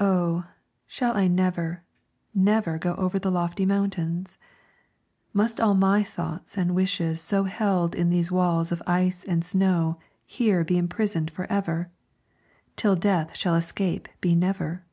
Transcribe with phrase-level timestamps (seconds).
[0.00, 0.50] Oh,
[0.88, 1.84] shall I never,
[2.34, 4.36] never go Over the lofty mountains?
[5.32, 10.00] Must all my thoughts and wishes so Held in these walls of ice and snow
[10.26, 11.92] Here be imprisoned forever?
[12.74, 14.84] Till death shall escape be never?